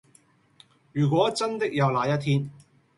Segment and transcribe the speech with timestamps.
[0.93, 2.49] 如果真的有那一天